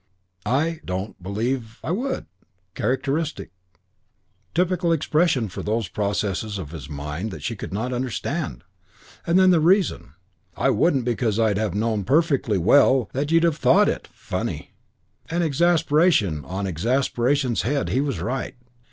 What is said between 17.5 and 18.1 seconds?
head, he